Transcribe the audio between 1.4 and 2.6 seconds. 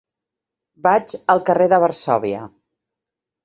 carrer de Varsòvia.